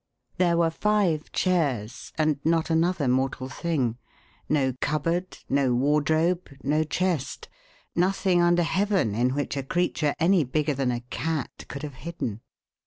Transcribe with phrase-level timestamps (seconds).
[0.37, 3.99] There were five chairs, and not another mortal thing.
[4.49, 7.47] No cupboard, no wardrobe, no chest
[7.95, 12.41] nothing under heaven in which a creature any bigger than a cat could have hidden.